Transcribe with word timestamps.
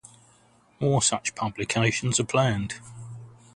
More 0.79 1.03
such 1.03 1.35
publications 1.35 2.19
are 2.19 2.23
planned. 2.23 2.73